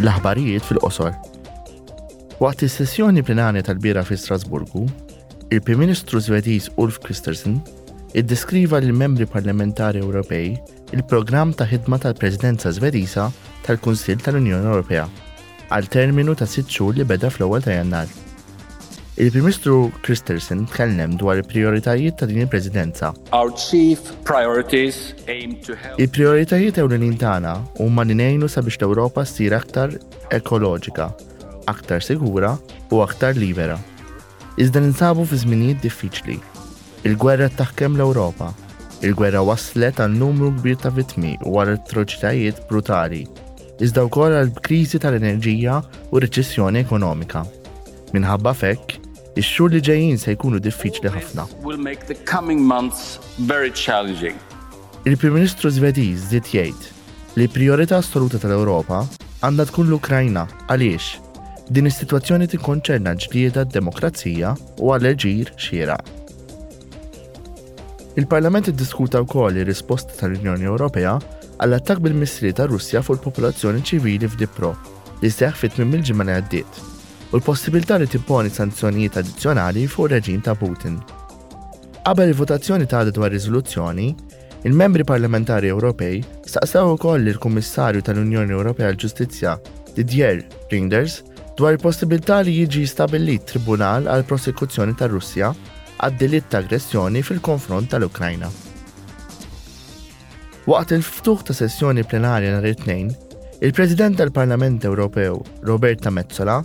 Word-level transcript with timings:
l-aħbarijiet 0.00 0.64
fil-qosor. 0.66 1.14
Waqt 2.42 2.64
is-sessjoni 2.68 3.22
plenarja 3.24 3.62
tal-bira 3.70 4.02
fi 4.04 4.16
Strasburgu, 4.20 4.82
il-Prim 5.50 5.80
Ministru 5.80 6.20
Zvediż 6.20 6.70
Ulf 6.82 6.98
Kristersen 7.04 7.58
iddeskriva 8.18 8.80
lil 8.82 8.92
membri 8.96 9.24
parlamentari 9.30 10.02
Ewropej 10.04 10.52
il-programm 10.96 11.54
ta' 11.56 11.68
ħidma 11.70 12.00
tal-Presidenza 12.04 12.74
Zvediża 12.76 13.30
tal-Kunsill 13.66 14.20
tal-Unjoni 14.24 14.68
Ewropea 14.74 15.08
għal 15.72 15.90
terminu 15.90 16.36
ta' 16.38 16.48
sitt 16.48 16.68
xhur 16.70 16.94
li 16.98 17.04
beda 17.08 17.32
fl-ewwel 17.32 17.64
ta' 17.64 17.74
Jannar 17.80 18.06
il 19.18 19.30
primistru 19.32 19.90
Christensen 20.02 20.64
tkellem 20.68 21.10
dwar 21.16 21.36
il-prioritajiet 21.38 22.16
ta' 22.18 22.26
din 22.26 22.38
il-Presidenza. 22.42 23.12
Our 23.32 23.50
chief 23.52 23.98
priorities 24.24 25.14
aim 25.28 25.56
to 25.66 25.72
help. 25.72 25.96
Il-prioritajiet 25.98 26.76
ewlenin 26.82 27.14
tagħna 27.16 27.54
huma 27.80 28.04
li 28.04 28.12
ngħinu 28.18 28.44
sabiex 28.52 28.76
l-Ewropa 28.82 29.24
ssir 29.24 29.56
aktar 29.56 29.94
ekoloġika, 30.36 31.06
aktar 31.64 32.04
sigura 32.04 32.58
u 32.92 33.00
aktar 33.06 33.40
libera. 33.40 33.78
Iżda 34.60 34.82
ninsabu 34.84 35.24
fi 35.30 35.40
żminijiet 35.46 35.80
diffiċli. 35.86 36.36
Il-gwerra 37.08 37.48
taħkem 37.56 37.96
l-Ewropa. 37.96 38.50
Il-gwerra 39.00 39.40
waslet 39.48 39.96
għal 40.00 40.12
numru 40.20 40.52
kbir 40.58 40.76
ta' 40.84 40.92
vitmi 40.92 41.38
u 41.48 41.56
għal 41.56 41.78
atroċitajiet 41.78 42.66
brutali. 42.68 43.24
Iżda 43.80 44.04
wkoll 44.10 44.36
għal 44.42 44.52
kriżi 44.64 45.00
tal-enerġija 45.00 45.80
u 46.12 46.20
reċessjoni 46.26 46.84
ekonomika. 46.84 47.44
Minħabba 48.16 48.52
fekk, 48.54 49.00
Ix-xhur 49.36 49.68
li 49.68 49.80
ġejjin 49.84 50.16
se 50.16 50.32
jkunu 50.32 50.56
diffiċli 50.64 51.10
ħafna. 51.12 51.42
Il-Prim 55.06 55.36
Ministru 55.36 55.70
Zvediż 55.76 56.22
żied 56.30 56.46
jgħid 56.54 56.86
li 57.36 57.44
priorità 57.52 57.98
assoluta 58.00 58.40
tal-Ewropa 58.40 59.02
għandha 59.44 59.66
tkun 59.68 59.90
l-Ukrajna 59.90 60.46
għaliex 60.72 61.68
din 61.76 61.90
is-sitwazzjoni 61.90 62.48
tikkonċerna 62.54 63.12
ġlieda 63.26 63.66
d-demokrazija 63.68 64.54
u 64.80 64.94
għal-ġir 64.96 65.52
xieraq. 65.60 66.08
Il-Parlament 68.16 68.72
iddiskuta 68.72 69.20
wkoll 69.26 69.60
ir-risposta 69.60 70.16
tal-Unjoni 70.22 70.64
Ewropea 70.70 71.18
għall 71.60 71.76
attakk 71.76 72.00
bil-missri 72.08 72.56
ta' 72.56 72.70
Russja 72.72 73.04
fuq 73.04 73.20
il-popolazzjoni 73.20 73.84
ċivili 73.84 74.32
f'Dipro 74.32 74.72
li 75.20 75.28
seħħ 75.28 75.60
fit-tmim 75.60 75.98
il-ġimgħa 76.00 76.24
li 76.32 76.40
għaddiet 76.40 76.84
u 77.30 77.36
l-possibilità 77.36 77.96
li 77.96 78.06
tipponi 78.06 78.48
sanzjonijiet 78.50 79.16
addizzjonali 79.18 79.86
fuq 79.90 80.10
reġim 80.12 80.42
ta' 80.42 80.54
Putin. 80.54 81.00
Qabel 82.06 82.30
il-votazzjoni 82.30 82.86
ta' 82.86 83.02
dwar 83.10 83.30
riżoluzzjoni, 83.32 84.14
il-membri 84.62 85.02
parlamentari 85.04 85.68
Ewropej 85.74 86.20
staqsaw 86.46 86.92
ukoll 86.94 87.26
il-Kummissarju 87.26 88.02
tal-Unjoni 88.06 88.52
Ewropea 88.54 88.92
l-Ġustizzja 88.92 89.56
Didier 89.96 90.44
Rinders, 90.70 91.18
dwar 91.58 91.74
il-possibilità 91.74 92.38
li 92.46 92.54
jiġi 92.60 92.86
stabilit 92.86 93.48
tribunal 93.50 94.06
għal 94.06 94.22
prosekuzzjoni 94.30 94.94
tar 94.94 95.10
Russja 95.10 95.50
għad 95.96 96.18
delitt 96.20 96.46
ta' 96.52 96.62
aggressjoni 96.62 97.24
fil-konfront 97.26 97.90
tal-Ukrajna. 97.90 98.52
Waqt 100.70 100.94
il-ftuħ 101.00 101.44
ta' 101.48 101.58
sessjoni 101.58 102.06
plenarja 102.06 102.54
nhar 102.54 102.70
it-tnejn, 102.70 103.10
il-President 103.66 104.14
tal-Parlament 104.22 104.84
Ewropew 104.84 105.40
Roberta 105.66 106.10
Mezzola 106.10 106.60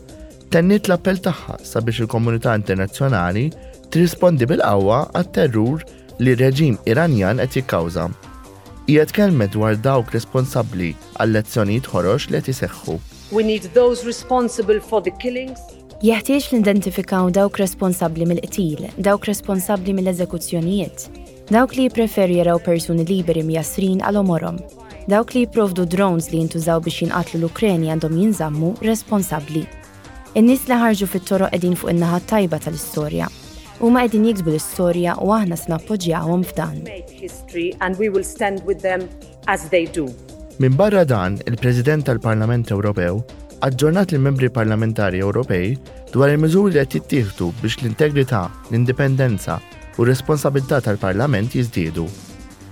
tennit 0.52 0.85
l-appell 0.89 1.19
tagħha 1.23 1.53
sabiex 1.63 2.02
il-komunità 2.03 2.52
internazzjonali 2.59 3.45
tirrispondi 3.94 4.47
bil-qawwa 4.52 4.97
għat-terrur 5.16 5.85
li 6.25 6.33
reġim 6.39 6.75
Iranjan 6.91 7.39
qed 7.41 7.61
jikkawża. 7.61 8.09
Hija 8.89 9.05
tkellmet 9.08 9.53
dwar 9.55 9.77
dawk 9.80 10.11
responsabbli 10.16 10.89
għall-lezzjonijiet 11.21 11.88
ħorox 11.93 12.31
li 12.33 12.41
qed 12.41 12.52
iseħħu. 12.55 12.97
We 13.31 13.45
need 13.47 13.69
those 13.77 14.03
responsible 14.05 14.83
for 14.91 15.02
the 15.03 15.16
killings 15.23 15.63
Jeħtieġ 16.02 16.45
l-identifikaw 16.52 17.27
dawk 17.30 17.59
responsabli 17.61 18.25
mill-qtil, 18.25 18.88
dawk 19.05 19.27
responsabli 19.30 19.93
mill-eżekuzzjonijiet, 19.93 21.03
dawk 21.53 21.76
li 21.77 21.86
jipreferi 21.87 22.39
jaraw 22.39 22.58
persuni 22.65 23.05
liberi 23.05 23.43
mjasrin 23.45 24.02
għal 24.09 24.17
omorom, 24.23 24.58
dawk 25.14 25.36
li 25.37 25.43
jiprovdu 25.45 25.86
drones 25.86 26.31
li 26.33 26.39
jintużaw 26.42 26.81
biex 26.89 27.05
jinqatlu 27.05 27.43
l 27.43 27.49
ukrajni 27.52 27.93
għandhom 27.93 28.17
jinżammu 28.17 28.73
responsabli. 28.81 29.61
In-nies 30.39 30.61
li 30.69 30.75
ħarġu 30.80 31.08
fit-toroq 31.11 31.49
qegħdin 31.52 31.73
fuq 31.75 31.92
in-naħa 31.92 32.19
tajba 32.30 32.58
tal-istorja. 32.64 33.25
Huma 33.83 34.05
qegħdin 34.05 34.30
jiksbu 34.30 34.53
l-istorja 34.53 35.17
u 35.25 35.31
aħna 35.36 35.58
se 35.59 35.67
nappoġġjawhom 35.73 36.45
f'dan. 36.47 36.87
Minn 40.64 40.77
barra 40.80 41.03
dan, 41.11 41.36
il-President 41.52 42.05
tal-Parlament 42.08 42.71
Ewropew 42.71 43.20
aġġornat 43.67 44.15
il 44.15 44.23
membri 44.23 44.47
parlamentari 44.49 45.20
Ewropej 45.20 45.75
dwar 46.14 46.31
il-miżuri 46.31 46.77
li 46.77 46.80
qed 46.86 46.95
jittieħdu 47.02 47.52
biex 47.59 47.81
l-integrità, 47.81 48.45
l-indipendenza 48.71 49.59
u 49.99 50.08
responsabilità 50.08 50.80
tal-Parlament 50.81 51.52
jiżdiedu. 51.59 52.08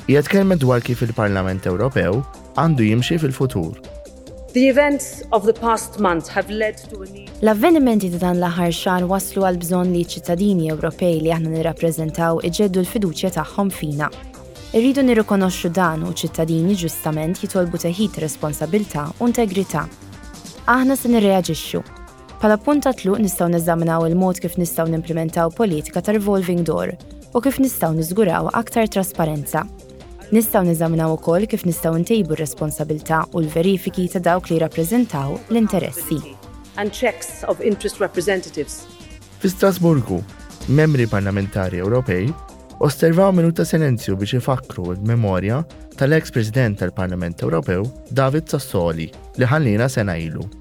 Jgħet 0.08 0.31
kelmet 0.31 0.64
dwar 0.64 0.80
kif 0.81 1.03
il-Parlament 1.03 1.68
Ewropew 1.68 2.24
għandu 2.56 2.88
jimxi 2.88 3.19
fil-futur. 3.19 3.75
The 4.54 4.68
events 4.68 5.08
of 5.32 5.46
the 5.46 5.54
past 5.54 6.00
month 6.00 6.28
have 6.30 6.50
led 6.50 6.76
to 6.90 7.02
a 7.02 7.06
need. 7.14 7.30
L-avvenimenti 7.46 8.10
ta' 8.10 8.18
dan 8.26 8.40
l-aħħar 8.42 8.72
xahar 8.74 9.04
waslu 9.06 9.44
għal 9.46 9.60
bżonn 9.62 9.92
li 9.94 10.02
ċittadini 10.10 10.72
Ewropej 10.74 11.20
li 11.22 11.30
aħna 11.36 11.52
nirrappreżentaw 11.54 12.40
iġeddu 12.50 12.82
l-fiduċja 12.82 13.30
tagħhom 13.36 13.70
fina. 13.70 14.08
Irridu 14.74 15.04
nirrikonoxxu 15.06 15.70
dan 15.70 16.08
u 16.08 16.16
ċittadini 16.18 16.74
ġustament 16.82 17.44
jitolbu 17.44 17.78
teħid 17.86 18.18
responsabilta 18.26 19.04
u 19.22 19.28
integrità. 19.30 19.84
Aħna 20.66 20.98
se 20.98 21.12
nirreaġixxu. 21.14 21.84
Pala 22.42 22.58
punta 22.58 22.96
tluq 22.98 23.22
nistgħu 23.22 23.52
niżaminaw 23.54 24.08
il-mod 24.10 24.42
kif 24.48 24.58
nistgħu 24.58 24.88
nimplementaw 24.96 25.54
politika 25.62 26.02
ta' 26.02 26.18
revolving 26.18 26.66
door 26.66 26.96
u 27.38 27.44
kif 27.46 27.62
nistgħu 27.62 27.92
niżguraw 28.02 28.50
aktar 28.64 28.90
trasparenza. 28.98 29.68
Nistaw 30.32 30.62
niżaminaw 30.64 31.12
ukoll 31.18 31.48
kif 31.50 31.64
nistaw 31.66 31.96
ntejbu 31.98 32.36
r-responsabilta 32.38 33.24
u 33.34 33.42
l-verifiki 33.42 34.04
ta' 34.14 34.20
dawk 34.22 34.52
li 34.52 34.60
rappreżentaw 34.62 35.32
l-interessi. 35.50 36.20
And 36.78 36.94
checks 36.94 37.42
of 37.48 37.62
interest 37.66 37.98
representatives. 38.00 38.84
Fi 39.42 39.50
Strasburgu, 39.50 40.22
membri 40.68 41.08
parlamentari 41.08 41.78
Ewropej 41.80 42.30
osservaw 42.80 43.34
minuta 43.34 43.66
silenzju 43.66 44.18
biex 44.22 44.34
ifakru 44.38 44.92
il-memorja 44.94 45.64
tal-ex-President 45.98 46.80
tal-Parlament 46.80 47.42
Ewropew 47.44 47.90
David 48.12 48.50
Sassoli 48.54 49.10
li 49.38 49.46
ħallina 49.58 49.90
sena 49.90 50.16
ilu. 50.30 50.59